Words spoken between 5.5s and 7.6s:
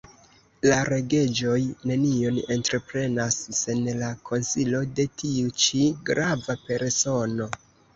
ĉi grava persono.